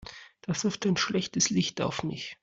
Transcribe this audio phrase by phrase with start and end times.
[0.41, 2.39] Das wirft ein schlechtes Licht auf mich.